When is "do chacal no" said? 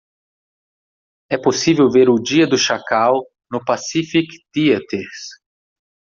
2.47-3.63